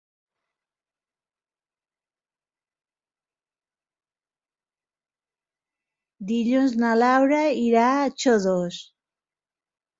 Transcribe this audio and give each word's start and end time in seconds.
Dilluns 6.33 6.75
na 6.87 6.97
Laura 7.05 7.45
irà 7.69 7.87
a 7.95 8.11
Xodos. 8.25 8.83